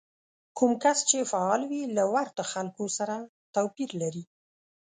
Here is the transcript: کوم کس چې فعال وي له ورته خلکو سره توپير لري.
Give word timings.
کوم 0.57 0.71
کس 0.83 0.97
چې 1.09 1.29
فعال 1.31 1.61
وي 1.69 1.81
له 1.97 2.03
ورته 2.13 2.41
خلکو 2.53 2.83
سره 2.97 3.15
توپير 3.53 3.89
لري. 4.01 4.23